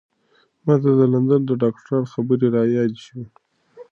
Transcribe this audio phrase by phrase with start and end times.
[0.65, 3.25] ما ته د لندن د ډاکتر خبرې را په یاد شوې.